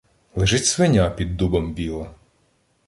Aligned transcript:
Лежить 0.35 0.65
свиня 0.65 1.09
під 1.09 1.37
дубом 1.37 1.73
біла 1.73 2.15